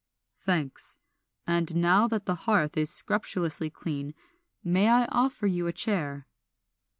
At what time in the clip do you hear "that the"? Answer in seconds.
2.07-2.33